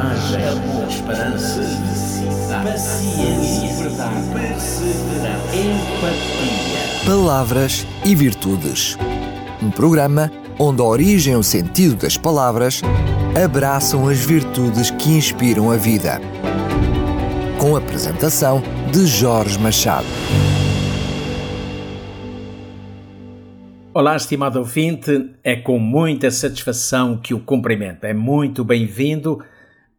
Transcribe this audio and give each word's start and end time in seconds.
coragem, 0.00 0.48
amor, 0.48 0.88
esperança, 0.88 1.62
felicidade, 1.62 2.70
paciência, 2.70 3.82
verdade, 3.82 4.28
perseverança, 4.32 5.56
empatia. 5.56 7.06
Palavras 7.06 7.86
e 8.04 8.14
Virtudes. 8.14 8.96
Um 9.62 9.70
programa 9.70 10.32
onde 10.58 10.80
a 10.80 10.84
origem 10.84 11.34
e 11.34 11.36
o 11.36 11.42
sentido 11.42 11.96
das 11.96 12.16
palavras 12.16 12.80
abraçam 13.42 14.08
as 14.08 14.18
virtudes 14.18 14.90
que 14.90 15.10
inspiram 15.10 15.70
a 15.70 15.76
vida. 15.76 16.18
Com 17.58 17.76
a 17.76 17.78
apresentação 17.78 18.62
de 18.90 19.06
Jorge 19.06 19.58
Machado. 19.58 20.06
Olá, 23.92 24.16
estimado 24.16 24.60
ouvinte, 24.60 25.30
é 25.44 25.56
com 25.56 25.78
muita 25.78 26.30
satisfação 26.30 27.18
que 27.18 27.34
o 27.34 27.40
cumprimento. 27.40 28.04
É 28.04 28.14
muito 28.14 28.64
bem-vindo 28.64 29.42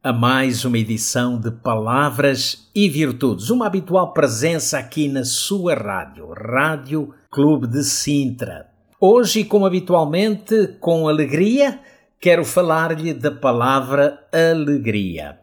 a 0.04 0.12
mais 0.12 0.66
uma 0.66 0.80
edição 0.80 1.40
de 1.40 1.52
Palavras 1.52 2.68
e 2.73 2.90
Virtudes, 2.90 3.52
uma 3.52 3.68
habitual 3.68 4.14
presença 4.14 4.80
aqui 4.80 5.08
na 5.08 5.23
sua 5.23 5.76
rádio, 5.76 6.34
Rádio 6.34 7.14
Clube 7.30 7.68
de 7.68 7.84
Sintra. 7.84 8.66
Hoje, 9.00 9.44
como 9.44 9.64
habitualmente, 9.64 10.76
com 10.80 11.08
alegria, 11.08 11.80
quero 12.20 12.44
falar-lhe 12.44 13.14
da 13.14 13.30
palavra 13.30 14.26
alegria. 14.34 15.38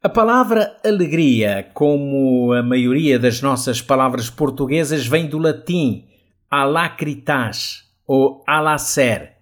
A 0.00 0.08
palavra 0.08 0.76
alegria, 0.84 1.68
como 1.74 2.52
a 2.52 2.62
maioria 2.62 3.18
das 3.18 3.42
nossas 3.42 3.82
palavras 3.82 4.30
portuguesas, 4.30 5.04
vem 5.04 5.26
do 5.26 5.36
latim 5.36 6.04
alacritas 6.48 7.82
ou 8.06 8.44
alacer. 8.46 9.32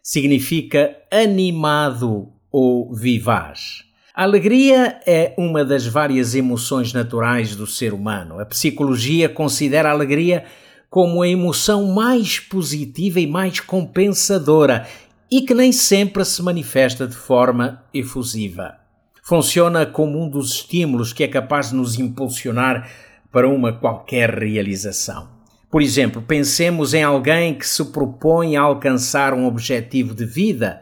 Significa 0.00 0.96
animado 1.10 2.28
ou 2.52 2.94
vivaz. 2.94 3.85
A 4.16 4.22
alegria 4.22 4.98
é 5.06 5.34
uma 5.36 5.62
das 5.62 5.86
várias 5.86 6.34
emoções 6.34 6.90
naturais 6.90 7.54
do 7.54 7.66
ser 7.66 7.92
humano. 7.92 8.40
A 8.40 8.46
psicologia 8.46 9.28
considera 9.28 9.90
a 9.90 9.92
alegria 9.92 10.44
como 10.88 11.20
a 11.20 11.28
emoção 11.28 11.92
mais 11.92 12.40
positiva 12.40 13.20
e 13.20 13.26
mais 13.26 13.60
compensadora 13.60 14.88
e 15.30 15.42
que 15.42 15.52
nem 15.52 15.70
sempre 15.70 16.24
se 16.24 16.42
manifesta 16.42 17.06
de 17.06 17.14
forma 17.14 17.82
efusiva. 17.92 18.76
Funciona 19.22 19.84
como 19.84 20.18
um 20.18 20.30
dos 20.30 20.50
estímulos 20.50 21.12
que 21.12 21.22
é 21.22 21.28
capaz 21.28 21.68
de 21.68 21.76
nos 21.76 21.98
impulsionar 21.98 22.88
para 23.30 23.46
uma 23.46 23.70
qualquer 23.70 24.30
realização. 24.30 25.28
Por 25.70 25.82
exemplo, 25.82 26.22
pensemos 26.22 26.94
em 26.94 27.02
alguém 27.02 27.52
que 27.52 27.68
se 27.68 27.84
propõe 27.84 28.56
a 28.56 28.62
alcançar 28.62 29.34
um 29.34 29.46
objetivo 29.46 30.14
de 30.14 30.24
vida 30.24 30.80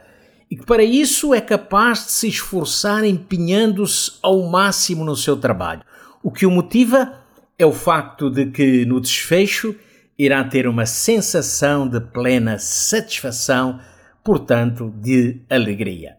e 0.55 0.57
que 0.57 0.65
para 0.65 0.85
isso 0.85 1.35
é 1.35 1.41
capaz 1.41 2.07
de 2.07 2.13
se 2.13 2.29
esforçar 2.29 3.05
empenhando-se 3.05 4.13
ao 4.23 4.41
máximo 4.49 5.05
no 5.05 5.17
seu 5.17 5.37
trabalho. 5.37 5.83
O 6.23 6.31
que 6.31 6.47
o 6.47 6.51
motiva 6.51 7.13
é 7.59 7.67
o 7.67 7.73
facto 7.73 8.31
de 8.31 8.47
que, 8.47 8.85
no 8.85 9.01
desfecho, 9.01 9.75
irá 10.17 10.45
ter 10.45 10.69
uma 10.69 10.87
sensação 10.87 11.89
de 11.89 11.99
plena 11.99 12.57
satisfação, 12.61 13.81
portanto, 14.23 14.95
de 14.97 15.41
alegria. 15.51 16.17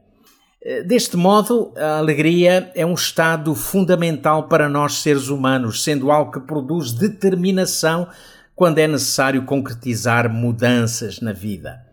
Deste 0.86 1.16
modo, 1.16 1.72
a 1.78 2.00
alegria 2.00 2.74
é 2.76 2.86
um 2.86 2.94
estado 2.94 3.56
fundamental 3.56 4.50
para 4.50 4.68
nós 4.68 4.96
seres 4.96 5.30
humanos, 5.30 5.82
sendo 5.82 6.12
algo 6.12 6.34
que 6.34 6.46
produz 6.46 6.92
determinação 6.92 8.06
quando 8.54 8.80
é 8.80 8.88
necessário 8.88 9.46
concretizar 9.46 10.30
mudanças 10.30 11.22
na 11.22 11.32
vida. 11.32 11.85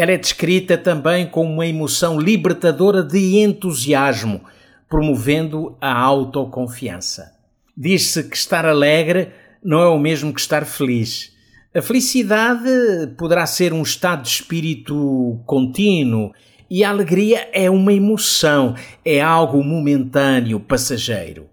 Ela 0.00 0.12
é 0.12 0.16
descrita 0.16 0.78
também 0.78 1.26
como 1.26 1.52
uma 1.52 1.66
emoção 1.66 2.18
libertadora 2.18 3.02
de 3.02 3.36
entusiasmo, 3.36 4.40
promovendo 4.88 5.76
a 5.78 5.92
autoconfiança. 5.92 7.34
Diz-se 7.76 8.24
que 8.24 8.34
estar 8.34 8.64
alegre 8.64 9.28
não 9.62 9.78
é 9.82 9.88
o 9.88 9.98
mesmo 9.98 10.32
que 10.32 10.40
estar 10.40 10.64
feliz. 10.64 11.36
A 11.74 11.82
felicidade 11.82 12.70
poderá 13.18 13.44
ser 13.44 13.74
um 13.74 13.82
estado 13.82 14.22
de 14.22 14.30
espírito 14.30 15.38
contínuo 15.44 16.32
e 16.70 16.82
a 16.82 16.88
alegria 16.88 17.50
é 17.52 17.68
uma 17.68 17.92
emoção, 17.92 18.74
é 19.04 19.20
algo 19.20 19.62
momentâneo, 19.62 20.60
passageiro. 20.60 21.46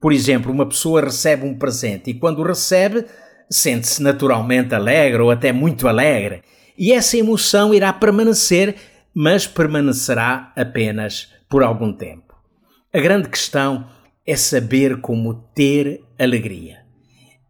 Por 0.00 0.14
exemplo, 0.14 0.50
uma 0.50 0.64
pessoa 0.64 1.02
recebe 1.02 1.44
um 1.44 1.58
presente 1.58 2.08
e, 2.08 2.14
quando 2.14 2.38
o 2.38 2.42
recebe, 2.42 3.04
sente-se 3.50 4.02
naturalmente 4.02 4.74
alegre 4.74 5.20
ou 5.20 5.30
até 5.30 5.52
muito 5.52 5.86
alegre, 5.86 6.40
e 6.76 6.92
essa 6.92 7.16
emoção 7.16 7.74
irá 7.74 7.92
permanecer, 7.92 8.76
mas 9.14 9.46
permanecerá 9.46 10.52
apenas 10.56 11.28
por 11.48 11.62
algum 11.62 11.92
tempo. 11.92 12.34
A 12.92 13.00
grande 13.00 13.28
questão 13.28 13.86
é 14.26 14.36
saber 14.36 15.00
como 15.00 15.34
ter 15.54 16.02
alegria. 16.18 16.78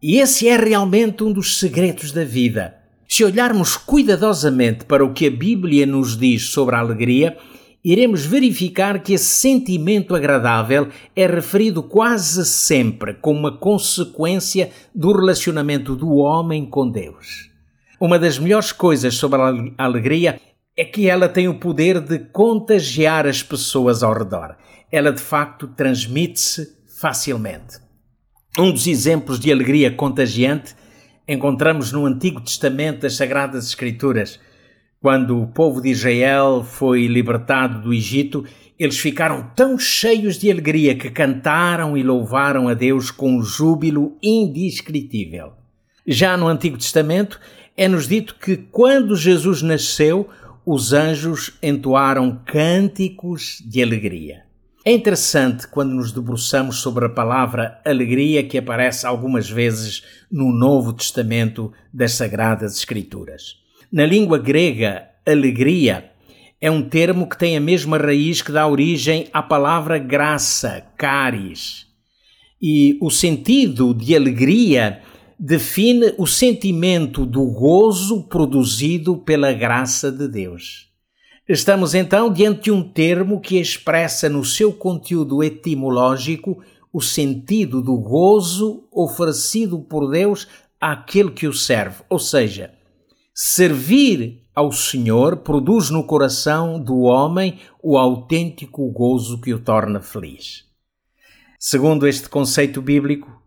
E 0.03 0.19
esse 0.19 0.49
é 0.49 0.57
realmente 0.57 1.23
um 1.23 1.33
dos 1.33 1.59
segredos 1.59 2.11
da 2.11 2.25
vida. 2.25 2.75
Se 3.09 3.25
olharmos 3.25 3.77
cuidadosamente 3.77 4.85
para 4.85 5.05
o 5.05 5.13
que 5.13 5.27
a 5.27 5.31
Bíblia 5.31 5.87
nos 5.87 6.17
diz 6.17 6.49
sobre 6.51 6.75
a 6.75 6.81
alegria, 6.81 7.37
iremos 7.85 8.25
verificar 8.25 9.03
que 9.03 9.13
esse 9.13 9.27
sentimento 9.27 10.15
agradável 10.15 10.89
é 11.15 11.27
referido 11.27 11.83
quase 11.83 12.45
sempre 12.47 13.15
como 13.15 13.39
uma 13.39 13.57
consequência 13.57 14.71
do 14.95 15.13
relacionamento 15.13 15.95
do 15.95 16.15
homem 16.17 16.65
com 16.65 16.89
Deus. 16.89 17.52
Uma 18.05 18.19
das 18.19 18.37
melhores 18.37 18.73
coisas 18.73 19.15
sobre 19.15 19.41
a 19.41 19.85
alegria 19.85 20.41
é 20.77 20.85
que 20.85 21.09
ela 21.09 21.29
tem 21.29 21.47
o 21.47 21.61
poder 21.61 22.01
de 22.01 22.19
contagiar 22.19 23.29
as 23.29 23.45
pessoas 23.45 24.03
ao 24.03 24.13
redor. 24.13 24.57
Ela 24.91 25.13
de 25.13 25.23
facto 25.23 25.69
transmite-se 25.69 26.67
facilmente. 27.01 27.79
Um 28.59 28.73
dos 28.73 28.89
exemplos 28.89 29.39
de 29.39 29.53
alegria 29.53 29.89
contagiante 29.89 30.75
encontramos 31.29 31.93
no 31.93 32.05
Antigo 32.05 32.41
Testamento 32.41 33.03
das 33.03 33.15
Sagradas 33.15 33.69
Escrituras 33.69 34.41
quando 35.01 35.41
o 35.41 35.47
povo 35.47 35.81
de 35.81 35.91
Israel 35.91 36.65
foi 36.65 37.07
libertado 37.07 37.83
do 37.83 37.95
Egito, 37.95 38.45
eles 38.81 38.99
ficaram 38.99 39.49
tão 39.55 39.79
cheios 39.79 40.41
de 40.41 40.51
alegria 40.51 40.97
que 40.97 41.09
cantaram 41.09 41.97
e 41.97 42.03
louvaram 42.03 42.67
a 42.67 42.75
Deus 42.75 43.13
com 43.13 43.37
um 43.37 43.43
júbilo 43.45 44.19
indescritível. 44.21 45.53
Já 46.05 46.37
no 46.37 46.49
Antigo 46.49 46.77
Testamento, 46.77 47.39
é-nos 47.77 48.07
dito 48.07 48.37
que 48.37 48.57
quando 48.57 49.17
Jesus 49.17 49.63
nasceu, 49.63 50.29
os 50.65 50.93
anjos 50.93 51.53
entoaram 51.63 52.41
cânticos 52.45 53.63
de 53.67 53.83
alegria. 53.83 54.43
É 54.85 54.93
interessante 54.93 55.69
quando 55.69 55.95
nos 55.95 56.11
debruçamos 56.11 56.79
sobre 56.79 57.07
a 57.07 57.09
palavra 57.09 57.81
alegria 57.85 58.43
que 58.43 58.59
aparece 58.59 59.07
algumas 59.07 59.49
vezes 59.49 60.03
no 60.31 60.53
Novo 60.53 60.93
Testamento 60.93 61.73
das 61.93 62.13
Sagradas 62.13 62.77
Escrituras. 62.77 63.59
Na 63.93 64.05
língua 64.05 64.39
grega, 64.39 65.09
alegria 65.25 66.11
é 66.61 66.71
um 66.71 66.83
termo 66.83 67.29
que 67.29 67.39
tem 67.39 67.57
a 67.57 67.61
mesma 67.61 67.97
raiz 67.97 68.43
que 68.43 68.53
dá 68.53 68.67
origem 68.67 69.29
à 69.33 69.43
palavra 69.43 69.99
graça, 69.99 70.85
caris. 70.97 71.87
E 72.61 72.99
o 73.01 73.11
sentido 73.11 73.93
de 73.93 74.15
alegria 74.15 75.01
define 75.45 76.15
o 76.19 76.27
sentimento 76.27 77.27
do 77.27 77.45
gozo 77.47 78.23
produzido 78.29 79.17
pela 79.17 79.53
graça 79.53 80.13
de 80.13 80.29
Deus. 80.29 80.89
Estamos 81.49 81.95
então 81.95 82.33
diante 82.33 82.65
de 82.65 82.71
um 82.71 82.89
termo 82.89 83.41
que 83.41 83.59
expressa 83.59 84.29
no 84.29 84.45
seu 84.45 84.73
conteúdo 84.73 85.43
etimológico 85.43 86.63
o 86.93 87.01
sentido 87.01 87.83
do 87.83 87.99
gozo 87.99 88.87
oferecido 88.93 89.81
por 89.81 90.09
Deus 90.09 90.47
àquele 90.81 91.33
que 91.33 91.49
o 91.49 91.53
serve, 91.53 92.05
ou 92.09 92.21
seja, 92.21 92.73
Servir 93.35 94.47
ao 94.55 94.71
Senhor 94.71 95.39
produz 95.39 95.89
no 95.89 96.05
coração 96.05 96.79
do 96.79 97.01
homem 97.01 97.59
o 97.83 97.97
autêntico 97.97 98.91
gozo 98.93 99.41
que 99.41 99.55
o 99.55 99.59
torna 99.59 100.01
feliz. 100.01 100.67
Segundo 101.59 102.07
este 102.07 102.29
conceito 102.29 102.83
bíblico, 102.83 103.43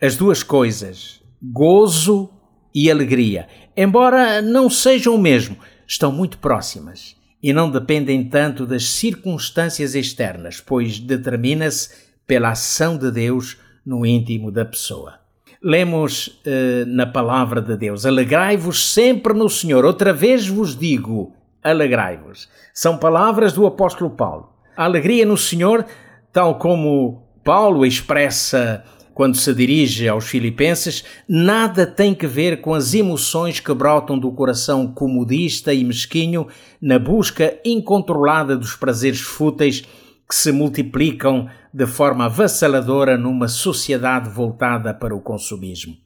as 0.00 0.16
duas 0.16 0.42
coisas, 0.42 1.17
gozo 1.42 2.30
e 2.74 2.90
alegria, 2.90 3.48
embora 3.76 4.42
não 4.42 4.68
sejam 4.68 5.14
o 5.14 5.18
mesmo, 5.18 5.56
estão 5.86 6.12
muito 6.12 6.38
próximas 6.38 7.16
e 7.42 7.52
não 7.52 7.70
dependem 7.70 8.28
tanto 8.28 8.66
das 8.66 8.84
circunstâncias 8.84 9.94
externas, 9.94 10.60
pois 10.60 10.98
determina-se 10.98 12.08
pela 12.26 12.50
ação 12.50 12.98
de 12.98 13.10
Deus 13.10 13.56
no 13.86 14.04
íntimo 14.04 14.50
da 14.50 14.64
pessoa. 14.64 15.14
Lemos 15.62 16.28
uh, 16.28 16.86
na 16.86 17.06
palavra 17.06 17.60
de 17.60 17.76
Deus: 17.76 18.04
Alegrai-vos 18.04 18.92
sempre 18.92 19.32
no 19.32 19.48
Senhor. 19.48 19.84
Outra 19.84 20.12
vez 20.12 20.46
vos 20.46 20.76
digo: 20.76 21.34
alegrai-vos. 21.62 22.48
São 22.72 22.96
palavras 22.96 23.52
do 23.52 23.66
apóstolo 23.66 24.10
Paulo. 24.10 24.52
A 24.76 24.84
alegria 24.84 25.26
no 25.26 25.36
Senhor, 25.36 25.84
tal 26.32 26.58
como 26.58 27.26
Paulo 27.42 27.84
expressa 27.84 28.84
quando 29.18 29.36
se 29.36 29.52
dirige 29.52 30.06
aos 30.06 30.28
Filipenses, 30.28 31.02
nada 31.28 31.84
tem 31.84 32.14
que 32.14 32.24
ver 32.24 32.60
com 32.60 32.72
as 32.72 32.94
emoções 32.94 33.58
que 33.58 33.74
brotam 33.74 34.16
do 34.16 34.30
coração 34.30 34.86
comodista 34.86 35.74
e 35.74 35.82
mesquinho 35.82 36.46
na 36.80 37.00
busca 37.00 37.58
incontrolada 37.64 38.56
dos 38.56 38.76
prazeres 38.76 39.20
fúteis 39.20 39.80
que 39.80 40.36
se 40.36 40.52
multiplicam 40.52 41.50
de 41.74 41.84
forma 41.84 42.26
avassaladora 42.26 43.18
numa 43.18 43.48
sociedade 43.48 44.30
voltada 44.30 44.94
para 44.94 45.16
o 45.16 45.20
consumismo. 45.20 45.96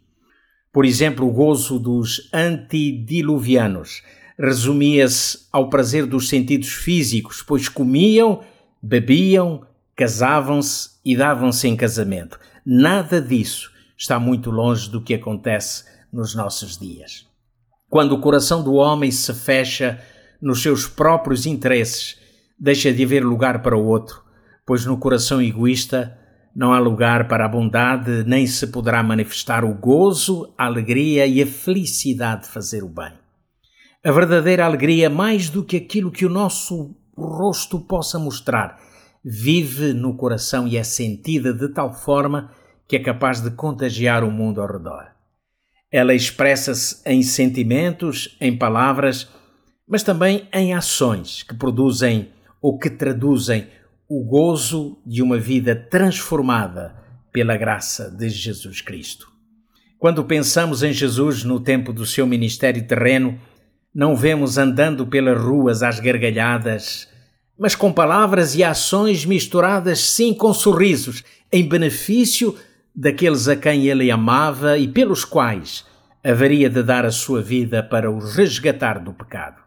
Por 0.73 0.87
exemplo, 0.87 1.29
o 1.29 1.33
gozo 1.33 1.79
dos 1.79 2.31
antediluvianos 2.33 4.03
resumia-se 4.39 5.49
ao 5.53 5.69
prazer 5.69 6.07
dos 6.07 6.31
sentidos 6.31 6.71
físicos, 6.71 7.45
pois 7.47 7.69
comiam, 7.69 8.41
bebiam, 8.83 9.67
casavam-se 9.95 10.93
e 11.05 11.15
davam-se 11.15 11.69
em 11.69 11.77
casamento. 11.77 12.41
Nada 12.65 13.21
disso 13.21 13.71
está 13.99 14.21
muito 14.21 14.51
longe 14.51 14.89
do 14.89 15.03
que 15.03 15.15
acontece 15.15 15.85
nos 16.13 16.35
nossos 16.35 16.79
dias. 16.79 17.27
Quando 17.91 18.13
o 18.13 18.21
coração 18.21 18.63
do 18.63 18.75
homem 18.75 19.11
se 19.11 19.35
fecha 19.35 20.01
nos 20.41 20.63
seus 20.63 20.87
próprios 20.87 21.45
interesses, 21.45 22.17
deixa 22.59 22.93
de 22.93 23.03
haver 23.03 23.25
lugar 23.25 23.63
para 23.63 23.77
o 23.77 23.85
outro, 23.85 24.23
pois 24.65 24.87
no 24.87 24.97
coração 24.97 25.43
egoísta 25.43 26.17
não 26.55 26.73
há 26.73 26.79
lugar 26.79 27.27
para 27.29 27.47
a 27.47 27.49
bondade, 27.49 28.23
nem 28.25 28.47
se 28.47 28.69
poderá 28.69 29.03
manifestar 29.03 29.65
o 29.65 29.75
gozo, 29.75 30.55
a 30.57 30.67
alegria 30.67 31.27
e 31.27 31.43
a 31.43 31.47
felicidade 31.47 32.43
de 32.43 32.49
fazer 32.49 32.85
o 32.85 32.89
bem. 32.89 33.13
A 34.05 34.13
verdadeira 34.13 34.65
alegria, 34.65 35.11
mais 35.11 35.49
do 35.49 35.65
que 35.65 35.77
aquilo 35.77 36.11
que 36.11 36.27
o 36.27 36.31
nosso 36.31 36.95
rosto 37.17 37.81
possa 37.81 38.19
mostrar, 38.19 38.79
vive 39.25 39.93
no 39.93 40.17
coração 40.17 40.67
e 40.67 40.77
é 40.77 40.83
sentida 40.83 41.53
de 41.53 41.69
tal 41.69 41.93
forma 41.93 42.51
que 42.89 42.97
é 42.97 42.99
capaz 42.99 43.41
de 43.41 43.51
contagiar 43.51 44.25
o 44.25 44.31
mundo 44.31 44.61
ao 44.61 44.71
redor. 44.71 45.13
Ela 45.91 46.15
expressa-se 46.15 47.03
em 47.07 47.23
sentimentos, 47.23 48.37
em 48.41 48.57
palavras, 48.57 49.29
mas 49.87 50.03
também 50.03 50.49
em 50.53 50.75
ações 50.75 51.43
que 51.43 51.55
produzem 51.55 52.31
ou 52.61 52.79
que 52.79 52.89
traduzem 52.89 53.67
o 54.09 54.25
gozo 54.25 55.01
de 55.07 55.23
uma 55.23 55.39
vida 55.39 55.75
transformada 55.75 56.95
pela 57.33 57.57
graça 57.57 58.11
de 58.11 58.29
Jesus 58.29 58.81
Cristo. 58.81 59.31
Quando 59.99 60.25
pensamos 60.25 60.83
em 60.83 60.93
Jesus 60.93 61.45
no 61.45 61.61
tempo 61.61 61.93
do 61.93 62.05
seu 62.05 62.27
ministério 62.27 62.87
terreno, 62.87 63.39
não 63.95 64.17
vemos 64.17 64.59
andando 64.59 65.07
pelas 65.07 65.41
ruas 65.41 65.83
às 65.83 66.01
gargalhadas, 66.01 67.09
mas 67.63 67.77
com 67.77 67.93
palavras 67.93 68.57
e 68.57 68.65
ações 68.65 69.25
misturadas, 69.25 70.01
sim, 70.01 70.35
com 70.35 70.53
sorrisos, 70.53 71.23
em 71.53 71.69
benefício 71.69 72.57
daqueles 72.93 73.47
a 73.47 73.55
quem 73.55 73.87
ele 73.87 74.11
amava 74.11 74.77
e 74.77 74.89
pelos 74.89 75.25
quais 75.25 75.85
haveria 76.25 76.69
de 76.69 76.83
dar 76.83 77.07
a 77.07 77.13
sua 77.13 77.41
vida 77.41 77.81
para 77.81 78.11
os 78.11 78.35
resgatar 78.35 78.99
do 78.99 79.13
pecado. 79.13 79.63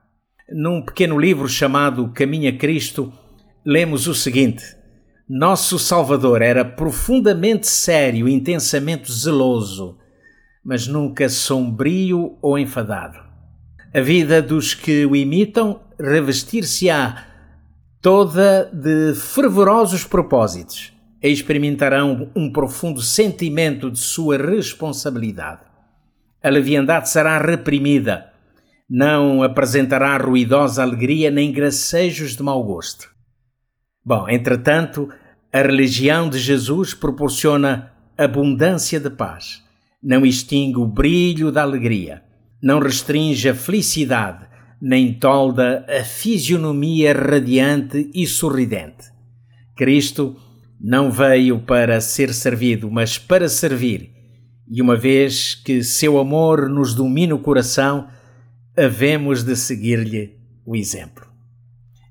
Num 0.52 0.82
pequeno 0.82 1.18
livro 1.18 1.48
chamado 1.48 2.10
Caminho 2.10 2.50
a 2.50 2.58
Cristo, 2.58 3.14
lemos 3.66 4.08
o 4.08 4.14
seguinte: 4.14 4.66
Nosso 5.30 5.80
Salvador 5.80 6.42
era 6.42 6.66
profundamente 6.66 7.66
sério, 7.66 8.28
intensamente 8.28 9.10
zeloso, 9.10 9.98
mas 10.66 10.86
nunca 10.86 11.30
sombrio 11.30 12.38
ou 12.42 12.60
enfadado. 12.60 13.18
A 13.94 14.02
vida 14.02 14.42
dos 14.42 14.74
que 14.74 15.06
o 15.06 15.16
imitam 15.16 15.80
revestir-se-á 15.98 17.35
toda 18.06 18.70
de 18.72 19.16
fervorosos 19.16 20.04
propósitos. 20.04 20.94
Experimentarão 21.24 22.30
um 22.36 22.52
profundo 22.52 23.02
sentimento 23.02 23.90
de 23.90 23.98
sua 23.98 24.38
responsabilidade. 24.38 25.62
A 26.44 26.50
leviandade 26.50 27.10
será 27.10 27.40
reprimida, 27.40 28.32
não 28.88 29.42
apresentará 29.42 30.16
ruidosa 30.18 30.84
alegria 30.84 31.32
nem 31.32 31.52
gracejos 31.52 32.36
de 32.36 32.44
mau 32.44 32.64
gosto. 32.64 33.10
Bom, 34.06 34.30
entretanto, 34.30 35.10
a 35.52 35.64
religião 35.64 36.30
de 36.30 36.38
Jesus 36.38 36.94
proporciona 36.94 37.92
abundância 38.16 39.00
de 39.00 39.10
paz, 39.10 39.64
não 40.00 40.24
extingue 40.24 40.78
o 40.78 40.86
brilho 40.86 41.52
da 41.52 41.64
alegria. 41.64 42.22
Não 42.62 42.78
restringe 42.78 43.50
a 43.50 43.56
felicidade, 43.56 44.46
nem 44.88 45.12
tolda 45.12 45.84
a 45.90 46.04
fisionomia 46.04 47.12
radiante 47.12 48.12
e 48.14 48.28
sorridente. 48.28 49.12
Cristo 49.76 50.36
não 50.80 51.10
veio 51.10 51.58
para 51.58 52.00
ser 52.00 52.32
servido, 52.32 52.92
mas 52.92 53.18
para 53.18 53.50
servir, 53.50 54.12
e 54.70 54.84
uma 54.84 54.96
vez 54.96 55.56
que 55.56 55.84
seu 55.84 56.20
amor 56.20 56.70
nos 56.70 56.94
domina 56.94 57.34
o 57.34 57.40
coração, 57.40 58.08
havemos 58.78 59.42
de 59.42 59.56
seguir-lhe 59.56 60.38
o 60.64 60.76
exemplo. 60.76 61.26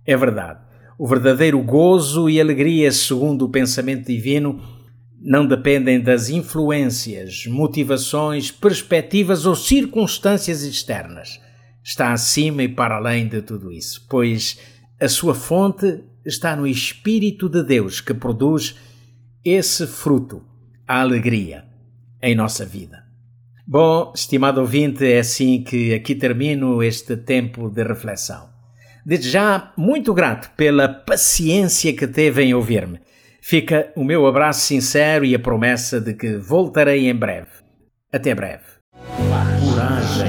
É 0.05 0.17
verdade, 0.17 0.59
o 0.99 1.07
verdadeiro 1.07 1.63
gozo 1.63 2.29
e 2.29 2.41
alegria, 2.41 2.91
segundo 2.91 3.45
o 3.45 3.51
pensamento 3.51 4.09
divino, 4.09 4.61
não 5.23 5.47
dependem 5.47 6.01
das 6.01 6.29
influências, 6.29 7.47
motivações, 7.47 8.51
perspectivas 8.51 9.47
ou 9.47 9.55
circunstâncias 9.55 10.65
externas. 10.65 11.44
Está 11.85 12.15
acima 12.15 12.63
e 12.63 12.69
para 12.69 12.97
além 12.97 13.29
de 13.29 13.43
tudo 13.43 13.71
isso, 13.71 14.07
pois 14.09 14.59
a 14.99 15.07
sua 15.07 15.35
fonte 15.35 16.03
está 16.25 16.57
no 16.57 16.67
Espírito 16.67 17.47
de 17.47 17.63
Deus 17.63 18.01
que 18.01 18.15
produz 18.15 18.75
esse 19.45 19.87
fruto, 19.87 20.43
a 20.89 21.03
alegria, 21.03 21.67
em 22.23 22.35
nossa 22.35 22.65
vida. 22.65 23.05
Bom, 23.67 24.13
estimado 24.15 24.63
ouvinte, 24.63 25.05
é 25.05 25.19
assim 25.19 25.63
que 25.63 25.93
aqui 25.93 26.15
termino 26.15 26.83
este 26.83 27.19
tempo 27.19 27.69
de 27.69 27.83
reflexão. 27.83 28.49
Desde 29.05 29.29
já, 29.29 29.73
muito 29.77 30.15
grato 30.15 30.51
pela 30.57 30.89
paciência 30.89 31.93
que 31.93 32.07
teve 32.07 32.43
em 32.43 32.55
ouvir-me. 32.55 32.99
Fica 33.43 33.93
o 33.95 34.03
meu 34.03 34.27
abraço 34.27 34.61
sincero 34.61 35.23
e 35.23 35.35
a 35.35 35.39
promessa 35.39 36.01
de 36.01 36.15
que 36.15 36.39
voltarei 36.39 37.11
em 37.11 37.15
breve. 37.15 37.51
Até 38.11 38.35
breve. 38.35 38.65
Coragem, 39.61 40.29